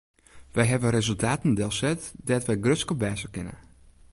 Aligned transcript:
Wy 0.55 0.63
hawwe 0.71 0.89
resultaten 0.97 1.51
delset 1.59 2.01
dêr't 2.27 2.49
wy 2.49 2.55
grutsk 2.63 2.89
op 2.93 3.01
wêze 3.03 3.27
kinne. 3.33 3.55